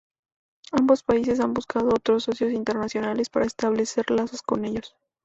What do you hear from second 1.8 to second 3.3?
otros socios internacionales